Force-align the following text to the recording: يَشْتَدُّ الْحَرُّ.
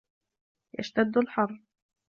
يَشْتَدُّ 0.79 1.17
الْحَرُّ. 1.17 1.59